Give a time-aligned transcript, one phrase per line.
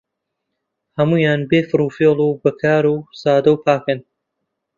[0.97, 3.99] هەموویان بێ فڕوفێڵ و بەکار و سادە و پاکن